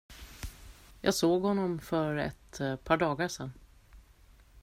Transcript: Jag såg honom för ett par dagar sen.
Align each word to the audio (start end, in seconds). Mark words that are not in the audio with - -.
Jag 1.01 1.13
såg 1.13 1.41
honom 1.41 1.79
för 1.79 2.15
ett 2.15 2.57
par 2.83 2.97
dagar 2.97 3.27
sen. 3.27 3.51